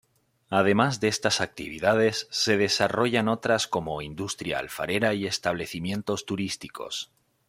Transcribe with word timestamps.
Además 0.49 0.99
de 0.99 1.09
estas 1.09 1.41
actividades 1.41 2.27
se 2.31 2.57
desarrollan 2.57 3.27
otras 3.27 3.67
como 3.67 4.01
industria 4.01 4.57
alfarera 4.57 5.13
y 5.13 5.27
establecimientos 5.27 6.25
turísticos. 6.25 7.11